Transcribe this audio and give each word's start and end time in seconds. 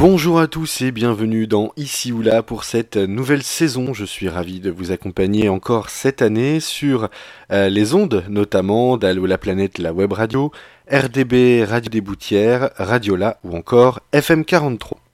Bonjour 0.00 0.40
à 0.40 0.46
tous 0.46 0.80
et 0.80 0.92
bienvenue 0.92 1.46
dans 1.46 1.72
Ici 1.76 2.10
ou 2.10 2.22
là 2.22 2.42
pour 2.42 2.64
cette 2.64 2.96
nouvelle 2.96 3.42
saison. 3.42 3.92
Je 3.92 4.06
suis 4.06 4.30
ravi 4.30 4.58
de 4.58 4.70
vous 4.70 4.92
accompagner 4.92 5.50
encore 5.50 5.90
cette 5.90 6.22
année 6.22 6.58
sur 6.58 7.10
euh, 7.52 7.68
les 7.68 7.92
ondes, 7.92 8.24
notamment 8.30 8.96
d'Allo 8.96 9.26
la 9.26 9.36
planète, 9.36 9.76
la 9.76 9.92
web 9.92 10.12
radio, 10.12 10.52
RDB, 10.90 11.66
Radio 11.68 11.90
des 11.90 12.00
Boutières, 12.00 12.70
Radiola 12.76 13.40
ou 13.44 13.54
encore 13.54 14.00
FM 14.12 14.46
43. 14.46 15.09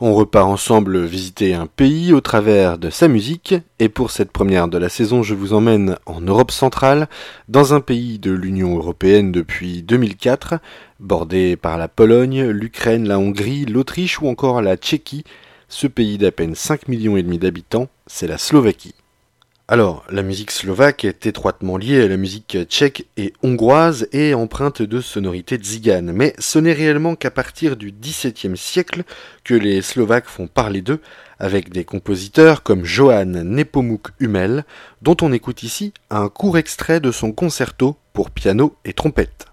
On 0.00 0.14
repart 0.14 0.46
ensemble 0.46 1.04
visiter 1.04 1.54
un 1.54 1.66
pays 1.66 2.12
au 2.12 2.20
travers 2.20 2.78
de 2.78 2.88
sa 2.88 3.08
musique, 3.08 3.56
et 3.80 3.88
pour 3.88 4.12
cette 4.12 4.30
première 4.30 4.68
de 4.68 4.78
la 4.78 4.88
saison, 4.88 5.24
je 5.24 5.34
vous 5.34 5.54
emmène 5.54 5.96
en 6.06 6.20
Europe 6.20 6.52
centrale, 6.52 7.08
dans 7.48 7.74
un 7.74 7.80
pays 7.80 8.20
de 8.20 8.30
l'Union 8.30 8.76
européenne 8.76 9.32
depuis 9.32 9.82
2004, 9.82 10.60
bordé 11.00 11.56
par 11.56 11.78
la 11.78 11.88
Pologne, 11.88 12.44
l'Ukraine, 12.44 13.08
la 13.08 13.18
Hongrie, 13.18 13.64
l'Autriche 13.64 14.20
ou 14.20 14.28
encore 14.28 14.62
la 14.62 14.76
Tchéquie. 14.76 15.24
Ce 15.68 15.88
pays 15.88 16.16
d'à 16.16 16.30
peine 16.30 16.54
5 16.54 16.86
millions 16.86 17.16
et 17.16 17.24
demi 17.24 17.38
d'habitants, 17.38 17.88
c'est 18.06 18.28
la 18.28 18.38
Slovaquie. 18.38 18.94
Alors, 19.70 20.02
la 20.08 20.22
musique 20.22 20.50
slovaque 20.50 21.04
est 21.04 21.26
étroitement 21.26 21.76
liée 21.76 22.00
à 22.00 22.08
la 22.08 22.16
musique 22.16 22.56
tchèque 22.70 23.06
et 23.18 23.34
hongroise 23.42 24.08
et 24.12 24.32
empreinte 24.32 24.80
de 24.80 25.02
sonorités 25.02 25.56
tzigane, 25.56 26.10
mais 26.10 26.32
ce 26.38 26.58
n'est 26.58 26.72
réellement 26.72 27.16
qu'à 27.16 27.30
partir 27.30 27.76
du 27.76 27.92
XVIIe 27.92 28.56
siècle 28.56 29.02
que 29.44 29.52
les 29.52 29.82
Slovaques 29.82 30.24
font 30.24 30.46
parler 30.46 30.80
d'eux, 30.80 31.02
avec 31.38 31.68
des 31.68 31.84
compositeurs 31.84 32.62
comme 32.62 32.86
Johann 32.86 33.42
Nepomuk 33.42 34.08
Hummel, 34.20 34.64
dont 35.02 35.18
on 35.20 35.34
écoute 35.34 35.62
ici 35.62 35.92
un 36.08 36.30
court 36.30 36.56
extrait 36.56 37.00
de 37.00 37.12
son 37.12 37.32
concerto 37.32 37.98
pour 38.14 38.30
piano 38.30 38.74
et 38.86 38.94
trompette. 38.94 39.47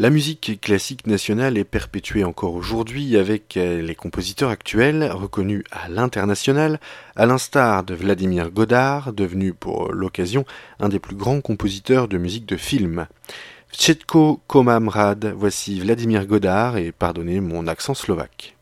La 0.00 0.08
musique 0.08 0.62
classique 0.62 1.06
nationale 1.06 1.58
est 1.58 1.64
perpétuée 1.64 2.24
encore 2.24 2.54
aujourd'hui 2.54 3.18
avec 3.18 3.58
euh, 3.58 3.82
les 3.82 3.94
compositeurs 3.94 4.48
actuels 4.48 5.04
reconnus 5.12 5.62
à 5.70 5.90
l'international, 5.90 6.80
à 7.16 7.26
l'instar 7.26 7.84
de 7.84 7.92
Vladimir 7.92 8.50
Godard, 8.50 9.12
devenu 9.12 9.52
pour 9.52 9.92
l'occasion 9.92 10.46
un 10.78 10.88
des 10.88 11.00
plus 11.00 11.16
grands 11.16 11.42
compositeurs 11.42 12.08
de 12.08 12.16
musique 12.16 12.46
de 12.46 12.56
film. 12.56 13.08
Vchetko 13.74 14.40
Komamrad, 14.46 15.34
voici 15.36 15.80
Vladimir 15.80 16.24
Godard 16.24 16.78
et 16.78 16.92
pardonnez 16.92 17.40
mon 17.40 17.66
accent 17.66 17.92
slovaque. 17.92 18.56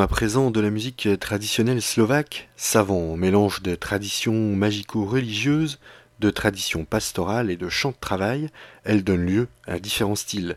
À 0.00 0.06
présent 0.06 0.50
de 0.50 0.60
la 0.60 0.70
musique 0.70 1.08
traditionnelle 1.20 1.82
slovaque, 1.82 2.48
savant 2.56 3.16
mélange 3.16 3.60
de 3.60 3.74
traditions 3.74 4.56
magico-religieuses, 4.56 5.78
de 6.20 6.30
traditions 6.30 6.86
pastorales 6.86 7.50
et 7.50 7.56
de 7.56 7.68
chants 7.68 7.90
de 7.90 7.96
travail, 8.00 8.48
elle 8.84 9.04
donne 9.04 9.26
lieu 9.26 9.48
à 9.66 9.78
différents 9.78 10.16
styles. 10.16 10.56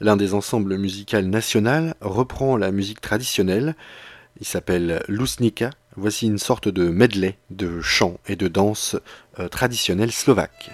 L'un 0.00 0.16
des 0.16 0.34
ensembles 0.34 0.76
musicaux 0.76 1.22
nationaux 1.22 1.92
reprend 2.02 2.58
la 2.58 2.70
musique 2.70 3.00
traditionnelle, 3.00 3.76
il 4.40 4.46
s'appelle 4.46 5.02
Lusnika, 5.08 5.70
voici 5.96 6.26
une 6.26 6.38
sorte 6.38 6.68
de 6.68 6.88
medley 6.88 7.38
de 7.50 7.80
chants 7.80 8.18
et 8.26 8.36
de 8.36 8.48
danses 8.48 8.96
euh, 9.38 9.48
traditionnelles 9.48 10.12
slovaques. 10.12 10.70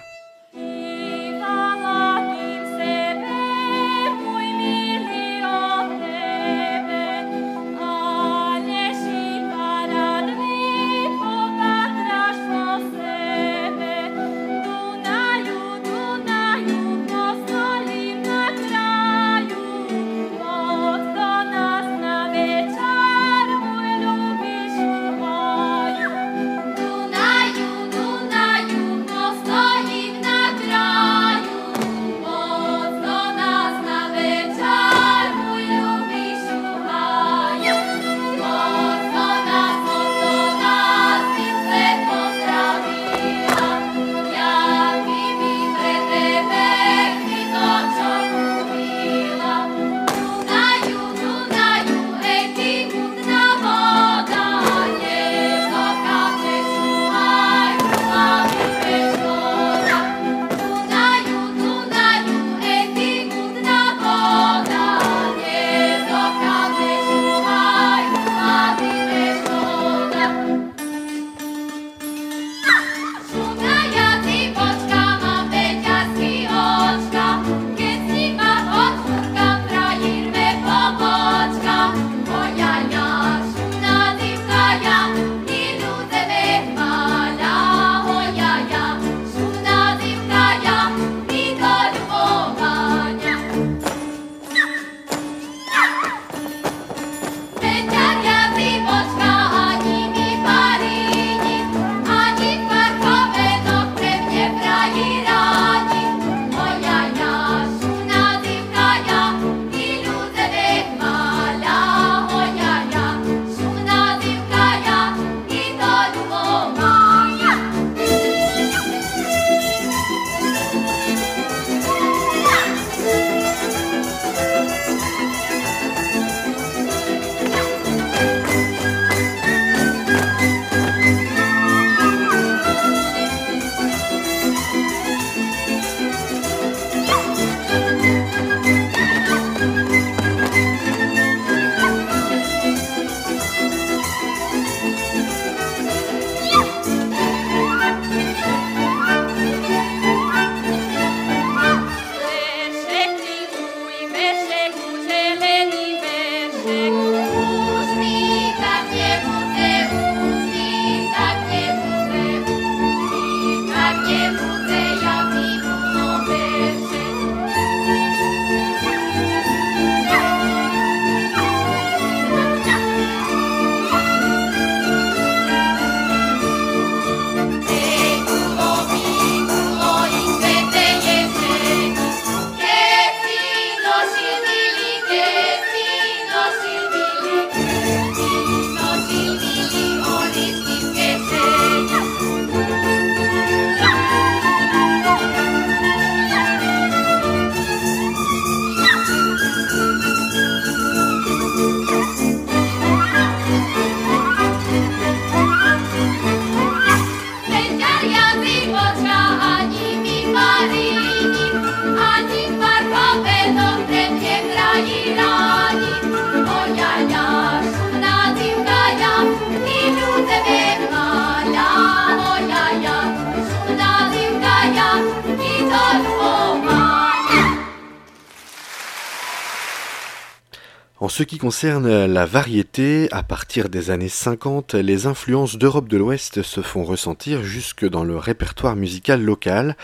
En 231.01 231.07
ce 231.07 231.23
qui 231.23 231.37
concerne 231.37 232.07
la 232.07 232.25
variété, 232.25 233.07
à 233.11 233.23
partir 233.23 233.69
des 233.69 233.89
années 233.89 234.09
50, 234.09 234.73
les 234.73 235.05
influences 235.05 235.57
d'Europe 235.57 235.87
de 235.87 235.95
l'Ouest 235.95 236.43
se 236.43 236.59
font 236.59 236.83
ressentir 236.83 237.41
jusque 237.41 237.87
dans 237.87 238.03
le 238.03 238.17
répertoire 238.17 238.75
musical 238.75 239.23
local, 239.23 239.77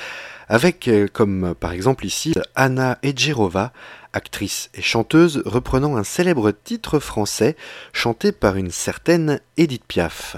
avec 0.50 0.90
euh, 0.90 1.08
comme 1.12 1.56
par 1.58 1.72
exemple 1.72 2.06
ici 2.06 2.34
Anna 2.54 2.98
Edgerova, 3.02 3.72
actrice 4.12 4.70
et 4.74 4.82
chanteuse 4.82 5.42
reprenant 5.46 5.96
un 5.96 6.04
célèbre 6.04 6.52
titre 6.52 7.00
français 7.00 7.56
chanté 7.94 8.34
par 8.34 8.58
une 8.58 8.72
certaine 8.72 9.40
Edith 9.56 9.86
Piaf. 9.88 10.36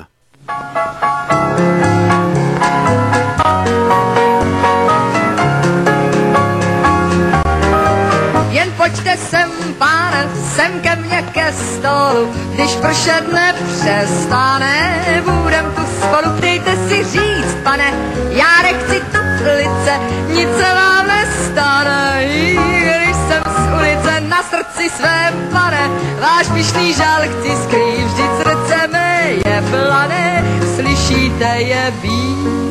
Stolu, 12.18 12.34
když 12.54 12.76
pršet 12.76 13.34
nepřestane, 13.34 15.06
budem 15.44 15.66
tu 15.76 15.82
spolu, 15.82 16.40
dejte 16.40 16.72
si 16.88 17.04
říct, 17.04 17.58
pane, 17.64 17.94
já 18.30 18.62
nechci 18.64 19.02
tuplice, 19.02 20.00
nic 20.28 20.50
se 20.58 20.74
vám 20.74 21.08
nestane, 21.08 22.26
když 22.26 23.16
jsem 23.16 23.44
z 23.44 23.74
ulice 23.80 24.20
na 24.20 24.44
srdci 24.44 24.90
svém, 24.90 25.50
pane, 25.52 25.90
váš 26.20 26.48
pišný 26.48 26.94
žal 26.94 27.22
chci 27.22 27.64
skrýt, 27.64 28.06
vždyť 28.06 28.32
srdce 28.42 28.88
mé 28.88 29.30
je 29.46 29.64
plané, 29.70 30.46
slyšíte 30.76 31.46
je 31.46 31.94
být. 32.02 32.68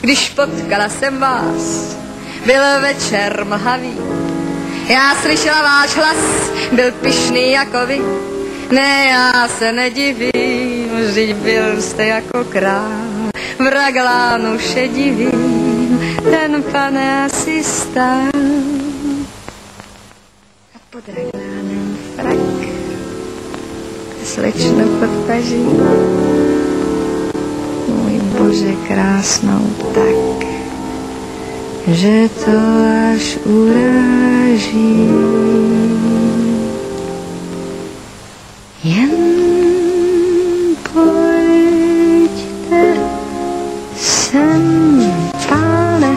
Když 0.00 0.28
potkala 0.28 0.88
jsem 0.88 1.20
vás, 1.20 1.96
byl 2.46 2.80
večer 2.80 3.44
mlhavý. 3.44 4.25
Já 4.88 5.14
slyšela 5.22 5.62
váš 5.62 5.94
hlas, 5.94 6.16
byl 6.72 6.92
pišný 6.92 7.52
jako 7.52 7.86
vy. 7.86 8.00
Ne, 8.70 9.06
já 9.06 9.48
se 9.48 9.72
nedivím, 9.72 10.90
vždyť 11.08 11.36
byl 11.36 11.82
jste 11.82 12.06
jako 12.06 12.44
král. 12.44 12.90
V 13.58 13.70
raglánu 13.70 14.58
šedivým, 14.58 16.00
ten 16.30 16.62
pane 16.62 17.24
asi 17.24 17.64
stál. 17.64 18.28
A 20.74 20.78
pod 20.90 21.04
raglánem 21.08 21.98
frak, 22.16 22.68
slečno 24.24 24.84
pod 25.00 25.26
paží. 25.26 25.66
Můj 27.88 28.20
bože, 28.20 28.72
krásnou 28.88 29.70
tak 29.94 30.35
že 31.86 32.28
to 32.28 32.58
až 33.14 33.38
uráží. 33.44 35.06
Jen 38.84 39.10
pojďte 40.92 41.74
sem, 43.96 44.62
pane, 45.48 46.16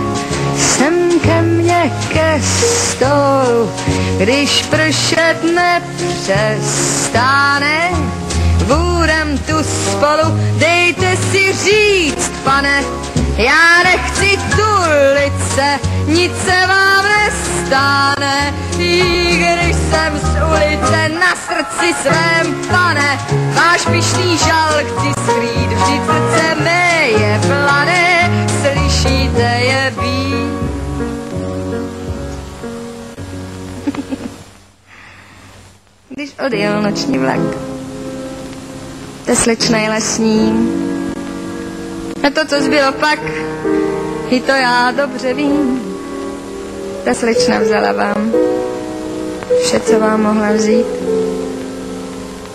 sem 0.58 1.20
ke 1.20 1.42
mně 1.42 1.92
ke 2.14 2.42
stolu, 2.42 3.70
když 4.18 4.66
pršet 4.70 5.38
nepřestane. 5.56 6.70
Budem 8.66 9.38
tu 9.38 9.64
spolu, 9.64 10.40
dejte 10.58 11.18
si 11.32 11.54
říct, 11.54 12.32
pane, 12.44 12.84
já 13.38 13.84
nechci 13.84 14.38
tulit 14.56 14.59
se, 15.60 15.80
nic 16.08 16.32
se 16.46 16.68
vám 16.68 17.06
nestane, 17.06 18.54
i 18.80 19.04
když 19.38 19.76
jsem 19.76 20.20
z 20.20 20.30
ulice 20.50 21.10
na 21.10 21.36
srdci 21.36 21.94
svém, 22.02 22.56
pane, 22.68 23.20
váš 23.54 23.86
pišný 23.86 24.38
žal 24.38 24.74
chci 24.74 25.10
skrýt, 25.24 25.72
vždyť 25.74 26.02
srdce 26.06 26.56
mé 26.64 27.08
je 27.10 27.40
plané, 27.48 28.30
slyšíte 28.62 29.42
je 29.42 29.94
být. 30.00 30.60
Když 36.10 36.36
odjel 36.46 36.82
noční 36.82 37.18
vlak, 37.18 37.40
te 39.26 39.36
slečnej 39.36 39.90
lesní, 39.90 40.70
a 42.28 42.30
to, 42.30 42.46
co 42.46 42.62
zbylo 42.62 42.92
pak, 42.92 43.20
i 44.30 44.42
to 44.42 44.52
já 44.52 44.92
dobře 44.92 45.34
vím. 45.34 45.82
Ta 47.06 47.14
slečna 47.14 47.60
vzala 47.60 47.92
vám 47.92 48.32
vše, 49.62 49.80
co 49.80 50.00
vám 50.00 50.24
mohla 50.24 50.52
vzít. 50.52 50.86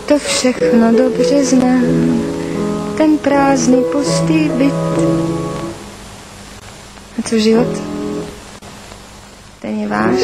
To 0.07 0.19
všechno 0.19 0.93
dobře 0.93 1.45
znám, 1.45 2.23
ten 2.97 3.19
prázdný 3.19 3.85
pustý 3.93 4.49
byt. 4.49 4.75
A 7.19 7.23
co 7.29 7.39
život? 7.39 7.79
Ten 9.61 9.81
je 9.81 9.89
váš, 9.89 10.21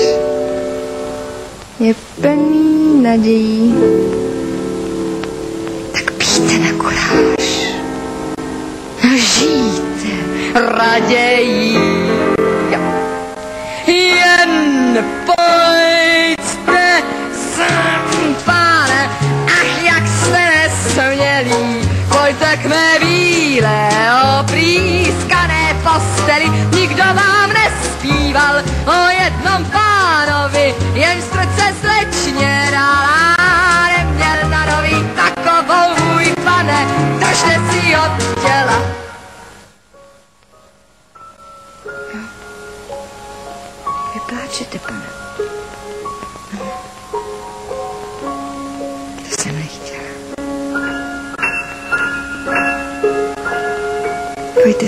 je 1.81 1.95
plný 2.21 3.03
nadějí. 3.03 3.75
Raději. 10.55 11.79
Jen 13.87 15.05
pojďte 15.27 17.03
sem, 17.33 18.35
pane, 18.45 19.11
ach, 19.47 19.83
jak 19.83 20.09
jste 20.09 20.51
nesmělí, 20.55 21.89
pojďte 22.09 22.57
k 22.57 22.67
mé 22.67 22.99
bílé 23.01 23.89
oprýskané 24.41 25.77
posteli, 25.83 26.51
nikdo 26.75 27.05
vám 27.05 27.51
nespíval 27.53 28.63
o 28.87 29.09
jednom 29.23 29.65
pánovi, 29.65 30.75
jen 30.95 31.23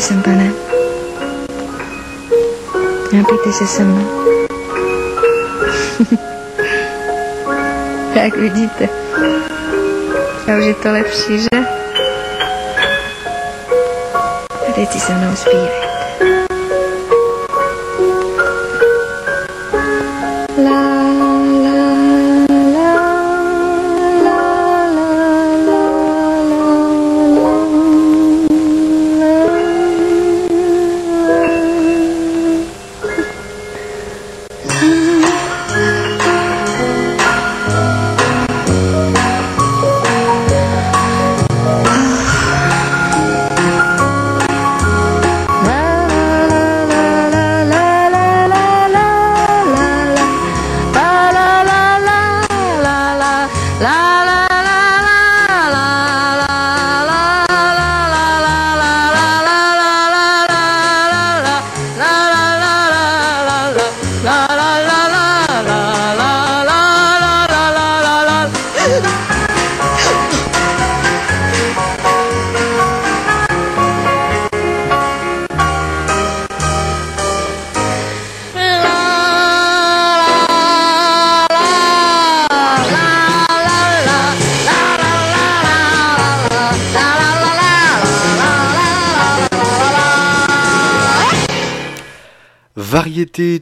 Pojďte 0.03 0.15
sem, 0.15 0.23
pane. 0.23 0.53
Napijte 3.13 3.53
se 3.53 3.67
se 3.67 3.85
mnou. 3.85 4.07
Jak 8.15 8.37
vidíte. 8.37 8.89
A 10.49 10.59
už 10.59 10.65
je 10.65 10.75
to 10.75 10.93
lepší, 10.93 11.39
že? 11.39 11.49
A 14.69 14.73
teď 14.75 14.93
si 14.93 15.01
se 15.01 15.13
mnou 15.13 15.37
zpívej. 15.37 15.82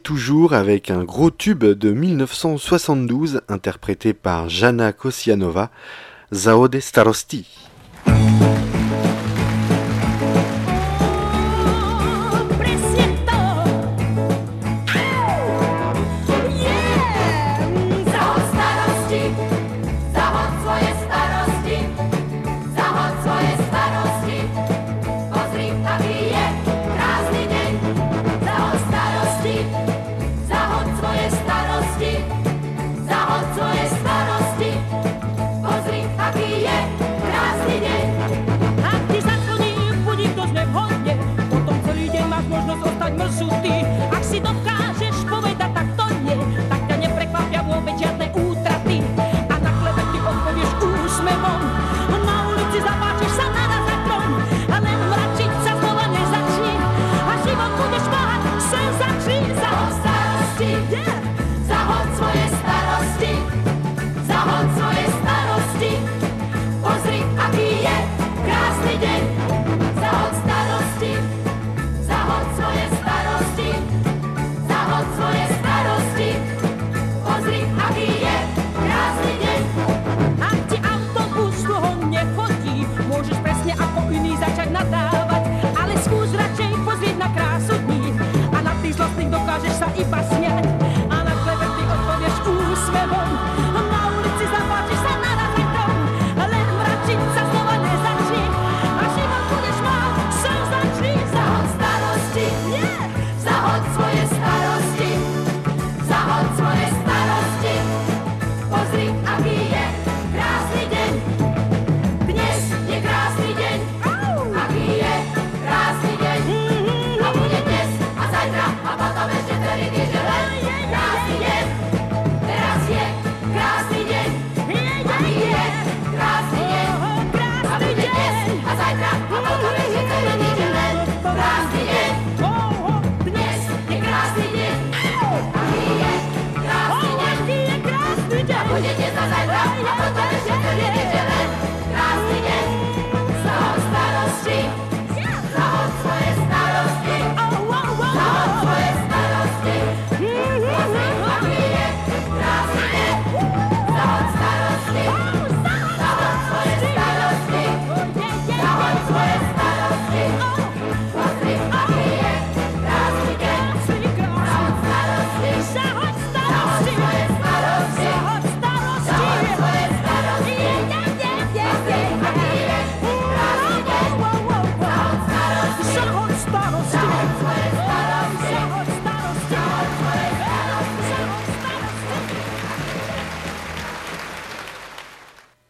Toujours 0.02 0.54
avec 0.54 0.90
un 0.90 1.04
gros 1.04 1.30
tube 1.30 1.64
de 1.64 1.92
1972 1.92 3.42
interprété 3.48 4.14
par 4.14 4.48
Jana 4.48 4.92
Kosianova, 4.92 5.70
Zaode 6.32 6.80
Starosti. 6.80 7.69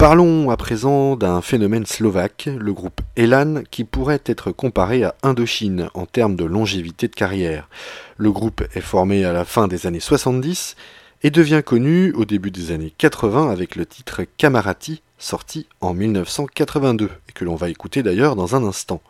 Parlons 0.00 0.48
à 0.48 0.56
présent 0.56 1.14
d'un 1.14 1.42
phénomène 1.42 1.84
slovaque, 1.84 2.48
le 2.56 2.72
groupe 2.72 3.02
Elan, 3.16 3.62
qui 3.70 3.84
pourrait 3.84 4.22
être 4.24 4.50
comparé 4.50 5.04
à 5.04 5.14
Indochine 5.22 5.90
en 5.92 6.06
termes 6.06 6.36
de 6.36 6.46
longévité 6.46 7.06
de 7.06 7.14
carrière. 7.14 7.68
Le 8.16 8.32
groupe 8.32 8.62
est 8.74 8.80
formé 8.80 9.26
à 9.26 9.34
la 9.34 9.44
fin 9.44 9.68
des 9.68 9.86
années 9.86 10.00
70 10.00 10.74
et 11.22 11.30
devient 11.30 11.60
connu 11.62 12.14
au 12.14 12.24
début 12.24 12.50
des 12.50 12.72
années 12.72 12.94
80 12.96 13.50
avec 13.50 13.76
le 13.76 13.84
titre 13.84 14.22
Camarati, 14.38 15.02
sorti 15.18 15.66
en 15.82 15.92
1982, 15.92 17.10
et 17.28 17.32
que 17.32 17.44
l'on 17.44 17.56
va 17.56 17.68
écouter 17.68 18.02
d'ailleurs 18.02 18.36
dans 18.36 18.56
un 18.56 18.64
instant. 18.64 19.02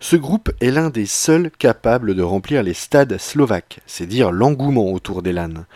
Ce 0.00 0.16
groupe 0.16 0.50
est 0.62 0.70
l'un 0.70 0.88
des 0.88 1.04
seuls 1.04 1.50
capables 1.50 2.14
de 2.14 2.22
remplir 2.22 2.62
les 2.62 2.72
stades 2.72 3.18
slovaques, 3.18 3.80
c'est 3.86 4.06
dire 4.06 4.32
l'engouement 4.32 4.92
autour 4.92 5.20
d'Elan. 5.20 5.66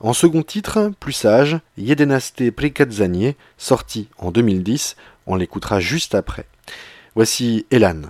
En 0.00 0.12
second 0.12 0.42
titre, 0.42 0.92
plus 1.00 1.12
sage, 1.12 1.58
Jedenaste 1.76 2.52
Prikadzanie, 2.52 3.34
sorti 3.56 4.08
en 4.18 4.30
2010, 4.30 4.96
on 5.26 5.34
l'écoutera 5.34 5.80
juste 5.80 6.14
après. 6.14 6.46
Voici 7.16 7.66
Elan. 7.72 8.02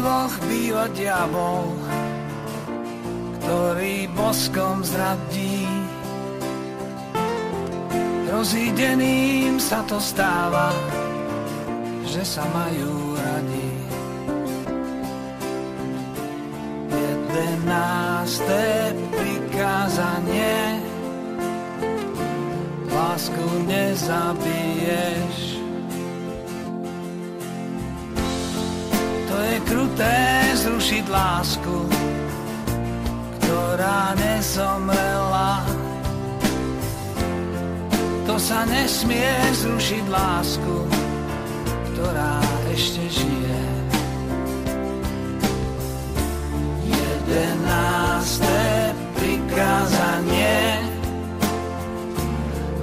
dvoch 0.00 0.32
býva 0.48 0.88
diabol, 0.96 1.76
ktorý 3.36 4.08
boskom 4.16 4.80
zradí. 4.80 5.68
Rozídeným 8.32 9.60
sa 9.60 9.84
to 9.84 10.00
stáva, 10.00 10.72
že 12.08 12.24
sa 12.24 12.48
majú 12.48 13.12
radi. 13.20 13.72
Jedenácté 16.88 18.96
prikázanie, 19.12 20.80
lásku 22.88 23.46
nezabiješ. 23.68 25.49
kruté 29.70 30.18
zrušiť 30.58 31.06
lásku, 31.06 31.78
ktorá 33.38 34.18
nezomrela. 34.18 35.62
To 38.26 38.34
sa 38.34 38.66
nesmie 38.66 39.30
zrušiť 39.54 40.04
lásku, 40.10 40.76
ktorá 41.94 42.42
ešte 42.74 43.02
žije. 43.06 43.62
Jedenácté 46.90 48.58
prikázanie 49.14 50.82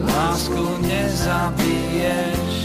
Lásku 0.07 0.63
nezabiješ 0.85 2.57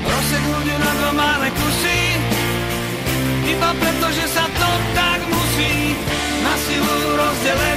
Rozseknúť 0.00 0.66
ju 0.66 0.76
na 0.78 0.92
to 0.94 1.08
malé 1.14 1.49
iba 3.50 3.74
preto, 3.82 4.06
že 4.14 4.30
sa 4.30 4.46
to 4.46 4.70
tak 4.94 5.20
musí 5.26 5.98
na 6.46 6.54
silu 6.54 7.18
rozdelené. 7.18 7.69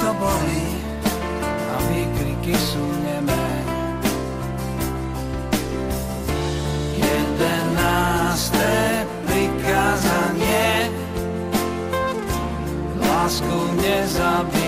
to 0.00 0.10
boli 0.16 0.64
a 1.72 1.76
výkriky 1.90 2.54
sú 2.56 2.84
nemé. 3.04 3.46
Jedenácté 6.96 8.72
prikázanie 9.26 10.92
lásku 13.00 13.58
nezabíja. 13.80 14.61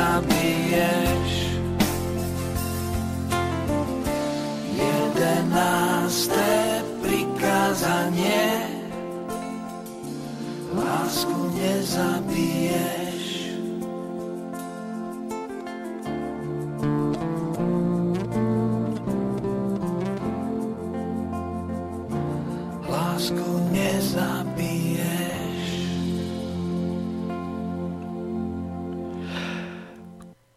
zabiješ. 0.00 1.32
Jedenácté 4.72 6.80
prikázanie, 7.04 8.48
lásku 10.72 11.36
nezabiješ. 11.52 12.99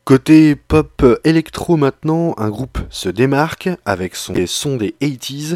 Côté 0.06 0.58
pop 0.58 1.06
électro 1.24 1.78
maintenant, 1.78 2.34
un 2.38 2.50
groupe 2.50 2.78
se 2.90 3.08
démarque 3.08 3.70
avec 3.86 4.16
son 4.16 4.34
son 4.48 4.76
des 4.76 4.94
80s. 5.00 5.56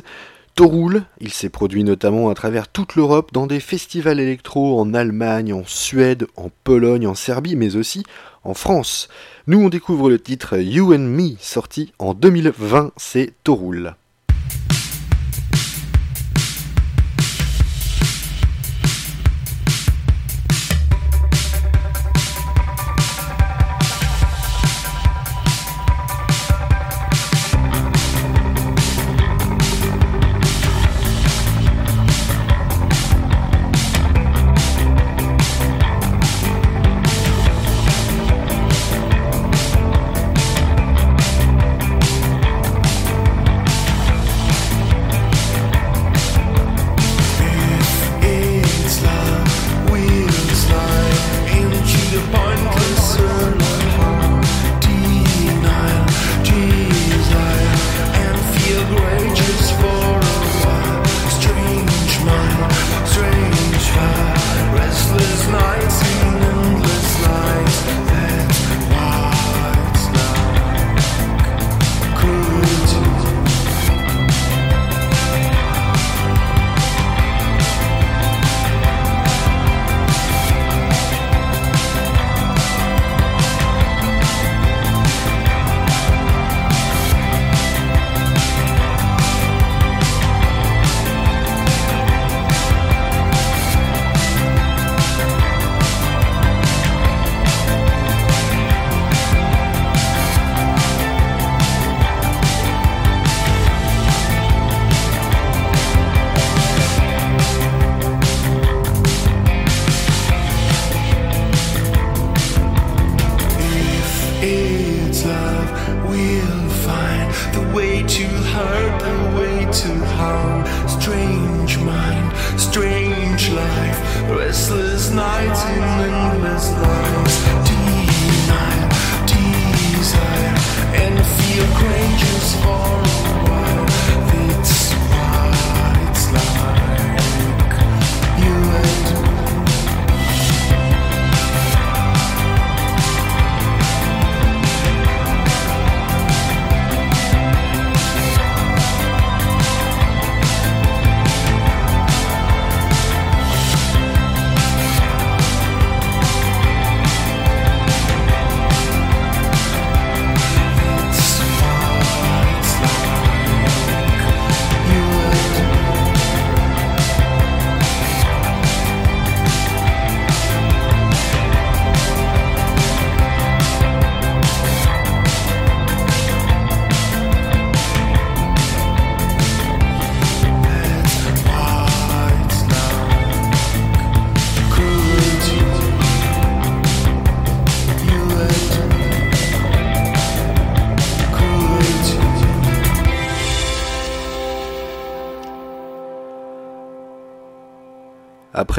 Torul, 0.55 1.03
il 1.19 1.33
s'est 1.33 1.49
produit 1.49 1.83
notamment 1.83 2.29
à 2.29 2.33
travers 2.33 2.69
toute 2.69 2.95
l'Europe 2.95 3.33
dans 3.33 3.45
des 3.45 3.59
festivals 3.59 4.21
électro 4.21 4.79
en 4.79 4.93
Allemagne, 4.93 5.53
en 5.53 5.63
Suède, 5.65 6.27
en 6.37 6.49
Pologne, 6.63 7.07
en 7.07 7.13
Serbie, 7.13 7.57
mais 7.57 7.75
aussi 7.75 8.05
en 8.45 8.53
France. 8.53 9.09
Nous 9.47 9.59
on 9.59 9.67
découvre 9.67 10.09
le 10.09 10.17
titre 10.17 10.57
You 10.57 10.93
and 10.93 10.99
Me 10.99 11.35
sorti 11.41 11.91
en 11.99 12.13
2020, 12.13 12.93
c'est 12.95 13.33
Torul. 13.43 13.95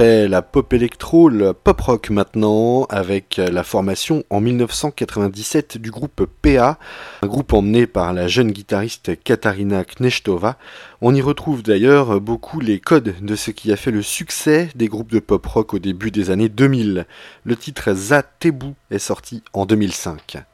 La 0.00 0.42
pop 0.42 0.72
électro, 0.74 1.28
le 1.28 1.52
pop 1.52 1.80
rock 1.80 2.10
maintenant, 2.10 2.84
avec 2.84 3.38
la 3.38 3.64
formation 3.64 4.22
en 4.30 4.40
1997 4.40 5.76
du 5.76 5.90
groupe 5.90 6.24
PA, 6.40 6.78
un 7.20 7.26
groupe 7.26 7.52
emmené 7.52 7.88
par 7.88 8.12
la 8.12 8.28
jeune 8.28 8.52
guitariste 8.52 9.20
Katarina 9.24 9.84
Knechtova. 9.84 10.56
On 11.00 11.16
y 11.16 11.20
retrouve 11.20 11.64
d'ailleurs 11.64 12.20
beaucoup 12.20 12.60
les 12.60 12.78
codes 12.78 13.16
de 13.20 13.34
ce 13.34 13.50
qui 13.50 13.72
a 13.72 13.76
fait 13.76 13.90
le 13.90 14.02
succès 14.02 14.68
des 14.76 14.86
groupes 14.86 15.10
de 15.10 15.18
pop 15.18 15.44
rock 15.44 15.74
au 15.74 15.80
début 15.80 16.12
des 16.12 16.30
années 16.30 16.48
2000. 16.48 17.04
Le 17.42 17.56
titre 17.56 17.92
Za 17.92 18.22
Tebu 18.22 18.74
est 18.92 19.00
sorti 19.00 19.42
en 19.52 19.66
2005. 19.66 20.44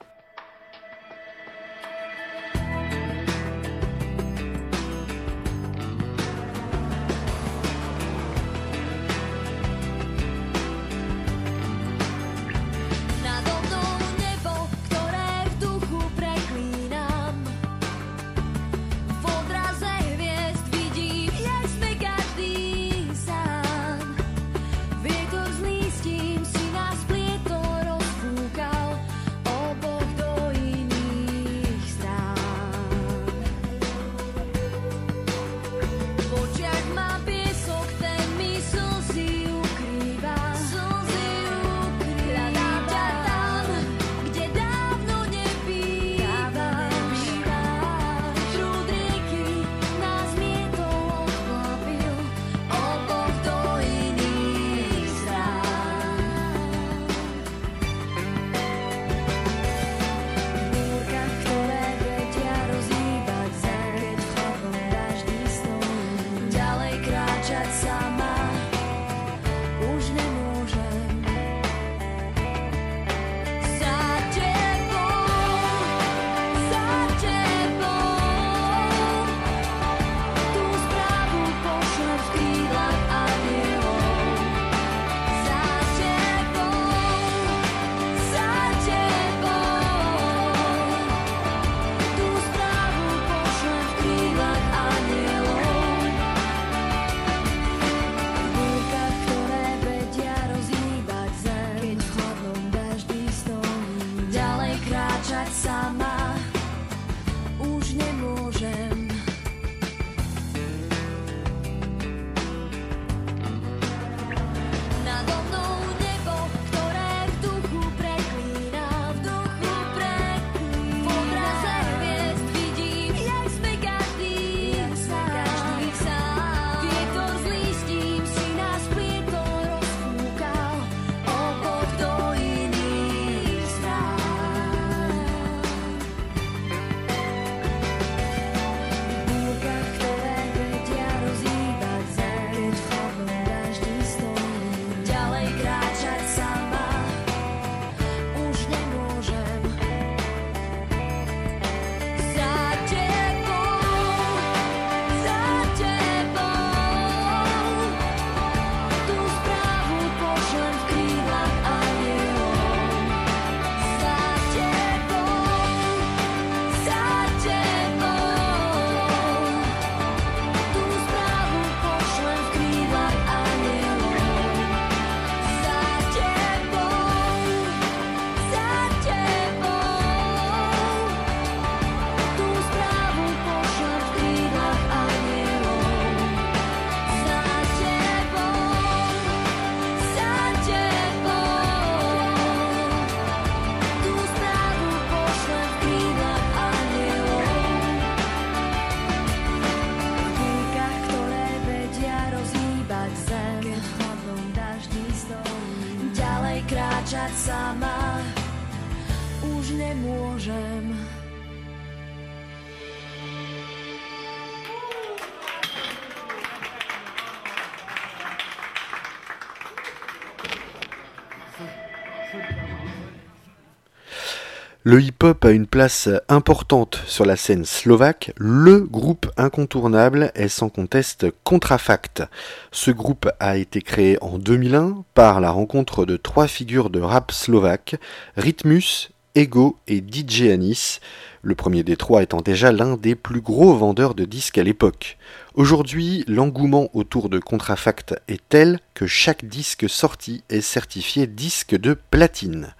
Le 224.94 225.02
hip-hop 225.02 225.44
a 225.44 225.50
une 225.50 225.66
place 225.66 226.08
importante 226.28 227.02
sur 227.08 227.26
la 227.26 227.34
scène 227.34 227.64
slovaque. 227.64 228.32
Le 228.36 228.78
groupe 228.78 229.28
incontournable 229.36 230.30
est 230.36 230.46
sans 230.46 230.68
conteste 230.68 231.26
Contrafact. 231.42 232.22
Ce 232.70 232.92
groupe 232.92 233.28
a 233.40 233.56
été 233.56 233.82
créé 233.82 234.18
en 234.22 234.38
2001 234.38 235.02
par 235.14 235.40
la 235.40 235.50
rencontre 235.50 236.04
de 236.04 236.16
trois 236.16 236.46
figures 236.46 236.90
de 236.90 237.00
rap 237.00 237.32
slovaque, 237.32 237.96
Rhythmus, 238.36 239.10
Ego 239.36 239.78
et 239.88 239.98
DJ 239.98 240.42
Anis, 240.52 241.00
le 241.42 241.56
premier 241.56 241.82
des 241.82 241.96
trois 241.96 242.22
étant 242.22 242.40
déjà 242.40 242.70
l'un 242.70 242.96
des 242.96 243.16
plus 243.16 243.40
gros 243.40 243.74
vendeurs 243.74 244.14
de 244.14 244.24
disques 244.24 244.58
à 244.58 244.62
l'époque. 244.62 245.18
Aujourd'hui, 245.54 246.24
l'engouement 246.28 246.88
autour 246.94 247.28
de 247.28 247.40
Contrafact 247.40 248.14
est 248.28 248.40
tel 248.48 248.78
que 248.94 249.08
chaque 249.08 249.44
disque 249.44 249.90
sorti 249.90 250.44
est 250.50 250.60
certifié 250.60 251.26
disque 251.26 251.74
de 251.74 251.94
platine. 252.10 252.74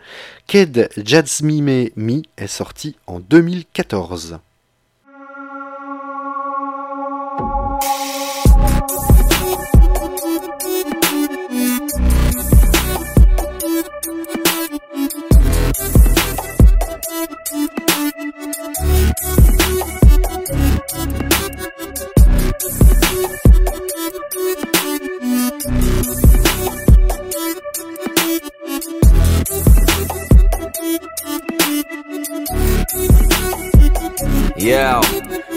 Ked 0.46 0.90
Jadzmime 0.96 1.88
Mi 1.96 2.22
est 2.36 2.46
sorti 2.46 2.94
en 3.08 3.18
2014. 3.18 4.38
Yeah. 34.56 35.04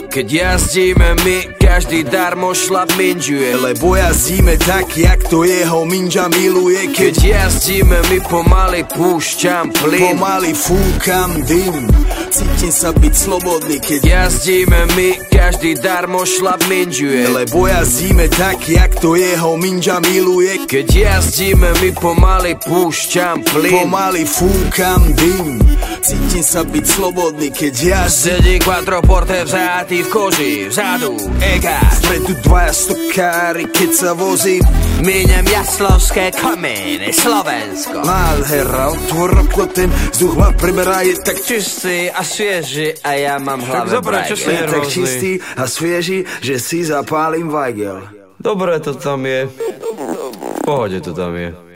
Keď 0.08 0.32
jazdíme 0.32 1.14
my, 1.22 1.36
každý 1.60 2.02
darmo 2.02 2.56
šlap 2.56 2.90
minžuje 2.96 3.54
Lebo 3.60 3.94
jazdíme 3.94 4.56
tak, 4.56 4.96
jak 4.96 5.20
to 5.28 5.44
jeho 5.44 5.84
minža 5.84 6.32
miluje. 6.32 6.90
Keď 6.96 7.14
jazdíme 7.22 8.02
my, 8.08 8.18
pomaly 8.24 8.82
púšťam 8.88 9.68
plyn. 9.70 10.16
Pomaly 10.16 10.56
fúkam 10.56 11.38
dym. 11.44 11.86
Cítim 12.32 12.72
sa 12.72 12.90
byť 12.96 13.14
slobodný, 13.14 13.78
keď 13.78 14.00
jazdíme 14.00 14.80
my, 14.96 15.08
každý 15.28 15.76
darmo 15.76 16.24
šlap 16.24 16.64
minžuje. 16.66 17.28
Lebo 17.28 17.68
jazdíme 17.68 18.32
tak, 18.32 18.64
jak 18.64 18.96
to 18.98 19.12
jeho 19.14 19.60
minža 19.60 20.00
miluje. 20.02 20.64
Keď 20.66 20.86
jazdíme 20.88 21.78
my, 21.84 21.90
pomaly 21.94 22.56
púšťam 22.58 23.44
plyn. 23.44 23.86
Pomaly 23.86 24.24
fúkam 24.24 24.97
dym. 25.14 25.58
Cítim 25.98 26.44
sa 26.44 26.62
byť 26.62 26.84
slobodný, 26.86 27.48
keď 27.50 27.74
jazdím. 27.74 28.16
Sedí 28.18 28.56
quattroporte 28.58 29.44
vzatý 29.44 30.02
v 30.04 30.08
koži, 30.08 30.52
vzadu, 30.68 31.16
ega 31.38 31.80
Predu 32.08 32.34
dvaja 32.40 32.72
stokári, 32.72 33.68
keď 33.68 33.90
sa 33.92 34.10
vozím. 34.16 34.64
Míňam 35.04 35.44
jaslovské 35.44 36.32
komíny, 36.34 37.12
Slovensko. 37.12 38.00
Nádhera, 38.00 38.96
otvor 38.96 39.44
okno, 39.44 39.64
ten 39.70 39.92
vzduch 39.92 40.34
ma 40.34 40.50
preberá 40.56 41.04
Je 41.04 41.20
tak 41.20 41.38
Čistý 41.44 42.08
a 42.08 42.24
svieži 42.24 42.96
a 43.04 43.10
ja 43.14 43.36
mám 43.36 43.60
hlave 43.60 43.92
zobrať, 43.92 44.22
čo 44.32 44.36
si 44.40 44.50
je 44.50 44.62
tak 44.64 44.84
čistý 44.88 45.32
a 45.56 45.64
svieži, 45.68 46.18
že 46.40 46.56
si 46.56 46.82
zapálim 46.82 47.52
vajgel. 47.52 48.02
Dobre 48.40 48.78
to 48.80 48.96
tam 48.96 49.26
je. 49.26 49.50
V 49.50 50.60
pohode 50.64 50.98
to 51.04 51.12
tam 51.12 51.36
je. 51.36 51.67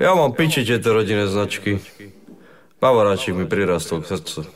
Ja 0.00 0.16
mám 0.16 0.32
piči 0.32 0.64
tieto 0.64 0.96
rodinné 0.96 1.28
značky. 1.28 1.76
Bavoráčik 2.80 3.36
mi 3.36 3.44
prirastol 3.44 4.00
k 4.00 4.16
srdcu. 4.16 4.48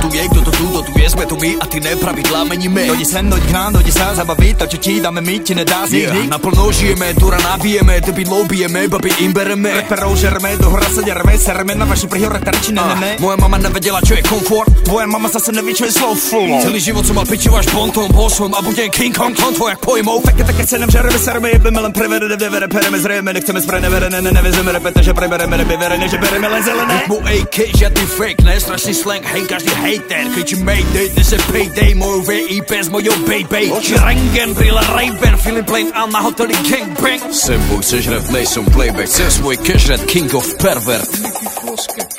Tu 0.00 0.08
je, 0.14 0.22
kto 0.28 0.40
to 0.46 0.52
tu, 0.54 0.64
kto 0.70 0.80
tu 0.86 0.92
je, 0.98 1.06
sme 1.10 1.24
tu 1.26 1.36
my 1.36 1.50
a 1.60 1.64
ty 1.66 1.78
nepravidlá 1.82 2.40
meníme. 2.46 2.82
Dojdi 2.88 3.06
sem, 3.06 3.26
dojdi 3.26 3.46
k 3.46 3.52
nám, 3.52 3.70
dojdi 3.78 3.92
sa 3.92 4.14
zabaviť, 4.14 4.54
to 4.58 4.64
čo 4.74 4.78
ti 4.78 4.92
dáme 5.02 5.20
my, 5.20 5.34
ti 5.42 5.52
nedá 5.54 5.84
z 5.86 6.06
yeah. 6.06 6.26
Naplno 6.28 6.70
žijeme, 6.70 7.14
dura 7.18 7.38
nabijeme, 7.42 8.00
deby 8.00 8.22
lobijeme, 8.28 8.86
baby 8.88 9.10
im 9.24 9.32
bereme. 9.32 9.70
Reperov 9.82 10.14
žereme, 10.14 10.56
do 10.58 10.70
hora 10.70 10.88
sa 10.88 11.02
dereme, 11.02 11.34
sereme 11.38 11.74
na 11.74 11.84
vaši 11.84 12.06
prihore 12.06 12.38
terči, 12.42 12.70
ne, 12.72 12.82
ne. 13.00 13.10
Moja 13.18 13.36
mama 13.40 13.58
nevedela, 13.58 13.98
čo 14.04 14.14
je 14.14 14.22
komfort, 14.22 14.70
tvoja 14.86 15.06
mama 15.06 15.28
zase 15.28 15.52
neví, 15.52 15.74
čo 15.74 15.88
je 15.88 15.92
slow 15.92 16.14
flow. 16.14 16.60
Celý 16.62 16.78
život 16.78 17.04
som 17.04 17.18
mal 17.18 17.26
pičiu 17.26 17.54
až 17.58 17.66
bontom, 17.74 18.10
bol 18.12 18.30
som 18.30 18.52
a 18.54 18.60
budem 18.62 18.90
King 18.92 19.14
Kong, 19.14 19.34
klon 19.34 19.54
tvojak 19.54 19.78
pojmov. 19.82 20.22
Také, 20.24 20.42
také 20.44 20.62
cenem, 20.68 20.90
žereme, 20.90 21.18
sereme, 21.18 21.48
jebeme 21.54 21.80
len 21.80 21.92
prevere, 21.92 22.28
devere, 22.36 22.68
pereme, 22.68 22.98
zrejeme, 23.00 23.30
nechceme 23.32 23.60
spre 23.60 23.80
nevere, 23.80 24.12
ne, 24.12 24.20
ne, 24.20 24.30
nevezeme 24.30 24.70
repete, 24.72 25.00
že 25.02 25.12
prebereme, 25.16 25.56
rebe, 25.56 25.74
verene, 25.74 26.06
že 26.06 26.18
bereme 26.20 26.46
len 26.48 26.62
zelené. 26.62 27.08
Mu 27.08 27.18
AK, 27.24 27.56
žiadny 27.74 28.04
fake, 28.04 28.40
ne, 28.44 28.54
strašný 28.60 28.92
slang, 28.94 29.24
hej, 29.24 29.42
každý 29.48 29.72
hate 29.88 30.08
that, 30.08 30.26
could 30.34 30.50
you 30.50 30.60
make 30.64 30.84
that? 30.94 31.08
This 31.16 31.32
is 31.32 31.42
payday, 31.50 31.94
more 31.94 32.20
VE 32.22 32.60
bands, 32.68 32.90
more 32.90 33.00
your 33.00 33.16
baby 33.26 33.72
Rangen, 34.04 34.52
brilla 34.54 34.84
Ray-Ban, 34.96 35.36
feeling 35.38 35.64
plain, 35.64 35.92
aan 35.92 36.10
na 36.12 36.20
hotel 36.22 36.48
Simple, 36.52 36.68
gangbang 36.70 37.32
Simbo, 37.32 37.82
съжрет 37.82 38.22
some 38.46 38.66
Playback, 38.66 39.08
все 39.08 39.30
свой 39.30 39.56
кэш, 39.56 39.84
King 40.06 40.30
of 40.34 40.46
Pervert 40.58 41.08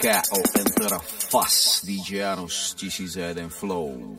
K.O. 0.02 0.40
Enter 0.58 0.96
a 0.96 1.00
Fast 1.00 1.86
DJ 1.86 2.24
Anus, 2.24 2.74
TCZ 2.78 3.38
and 3.38 3.52
Flow 3.52 4.18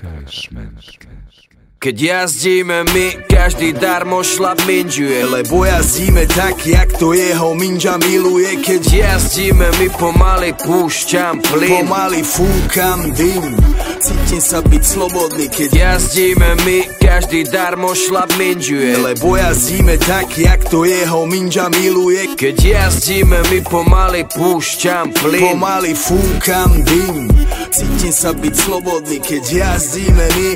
Cashman 0.00 0.72
Keď 1.84 2.00
jazdíme 2.00 2.88
my, 2.96 3.28
každý 3.28 3.76
darmo 3.76 4.24
šlap 4.24 4.56
minžuje 4.64 5.20
Lebo 5.28 5.68
jazdíme 5.68 6.24
tak, 6.32 6.64
jak 6.64 6.88
to 6.96 7.12
jeho 7.12 7.52
minža 7.52 8.00
miluje. 8.00 8.56
Keď 8.64 8.82
Jazdíme 9.04 9.68
my 9.76 9.88
pomaly 9.92 10.56
púšťam 10.56 11.44
plyn. 11.44 11.84
Pomaly 11.84 12.24
fúkam 12.24 13.12
dym. 13.12 13.52
Cítim 14.00 14.40
sa 14.40 14.64
byť 14.64 14.82
slobodný, 14.84 15.52
keď 15.52 15.70
Jazdíme 15.76 16.56
my, 16.64 16.78
každý 17.04 17.44
darmo 17.52 17.92
šlap 17.92 18.32
minžuje. 18.40 18.96
Lebo 18.96 19.36
jazdíme 19.36 20.00
tak, 20.00 20.32
jak 20.40 20.64
to 20.72 20.88
jeho 20.88 21.28
minža 21.28 21.68
miluje. 21.68 22.32
Keď 22.32 22.56
jazdíme 22.64 23.44
my 23.52 23.60
pomaly 23.60 24.24
púšťam 24.32 25.12
plyn. 25.12 25.52
Pomaly 25.52 25.92
fúkam 25.92 26.80
dym. 26.80 27.28
Cítim 27.68 28.14
sa 28.14 28.32
byť 28.32 28.54
slobodný, 28.56 29.20
keď 29.20 29.42
jazdíme 29.52 30.26
my 30.38 30.50